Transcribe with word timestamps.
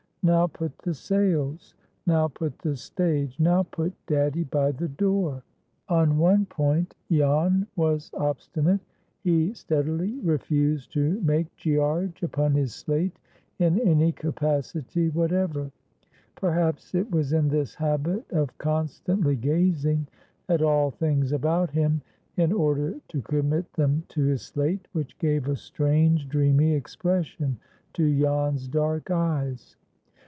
Now 0.23 0.45
put 0.45 0.77
the 0.77 0.93
sails. 0.93 1.73
Now 2.05 2.27
put 2.27 2.59
the 2.59 2.75
stage. 2.75 3.39
Now 3.39 3.63
put 3.63 3.91
daddy 4.05 4.43
by 4.43 4.71
the 4.71 4.87
door." 4.87 5.41
On 5.89 6.19
one 6.19 6.45
point 6.45 6.93
Jan 7.11 7.65
was 7.75 8.11
obstinate. 8.13 8.81
He 9.23 9.51
steadily 9.55 10.19
refused 10.19 10.91
to 10.93 11.19
"make 11.21 11.47
Gearge" 11.57 12.21
upon 12.21 12.53
his 12.53 12.71
slate 12.71 13.17
in 13.57 13.79
any 13.79 14.11
capacity 14.11 15.09
whatever. 15.09 15.71
Perhaps 16.35 16.93
it 16.93 17.09
was 17.09 17.33
in 17.33 17.47
this 17.47 17.73
habit 17.73 18.23
of 18.29 18.55
constantly 18.59 19.35
gazing 19.35 20.05
at 20.47 20.61
all 20.61 20.91
things 20.91 21.31
about 21.31 21.71
him, 21.71 21.99
in 22.37 22.51
order 22.53 22.93
to 23.07 23.23
commit 23.23 23.73
them 23.73 24.03
to 24.09 24.21
his 24.25 24.43
slate, 24.43 24.87
which 24.91 25.17
gave 25.17 25.47
a 25.49 25.55
strange, 25.55 26.29
dreamy 26.29 26.75
expression 26.75 27.57
to 27.93 28.19
Jan's 28.21 28.67
dark 28.67 29.09
eyes. 29.09 29.77